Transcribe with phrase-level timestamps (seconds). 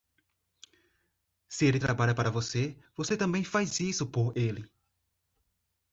[1.47, 4.67] Se ele trabalha para você, você também faz isso por ele.